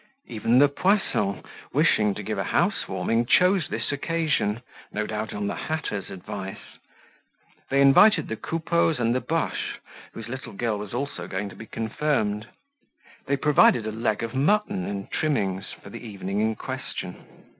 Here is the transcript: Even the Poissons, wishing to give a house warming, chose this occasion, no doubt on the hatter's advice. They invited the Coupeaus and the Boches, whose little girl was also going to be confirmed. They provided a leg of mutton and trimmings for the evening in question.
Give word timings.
Even 0.25 0.57
the 0.57 0.67
Poissons, 0.67 1.43
wishing 1.73 2.15
to 2.15 2.23
give 2.23 2.39
a 2.39 2.43
house 2.43 2.87
warming, 2.87 3.23
chose 3.23 3.67
this 3.69 3.91
occasion, 3.91 4.61
no 4.91 5.05
doubt 5.05 5.31
on 5.31 5.45
the 5.45 5.53
hatter's 5.53 6.09
advice. 6.09 6.79
They 7.69 7.81
invited 7.81 8.27
the 8.27 8.35
Coupeaus 8.35 8.97
and 8.97 9.13
the 9.13 9.21
Boches, 9.21 9.77
whose 10.13 10.27
little 10.27 10.53
girl 10.53 10.79
was 10.79 10.91
also 10.95 11.27
going 11.27 11.49
to 11.49 11.55
be 11.55 11.67
confirmed. 11.67 12.47
They 13.27 13.37
provided 13.37 13.85
a 13.85 13.91
leg 13.91 14.23
of 14.23 14.33
mutton 14.33 14.87
and 14.87 15.11
trimmings 15.11 15.67
for 15.83 15.91
the 15.91 16.03
evening 16.03 16.41
in 16.41 16.55
question. 16.55 17.23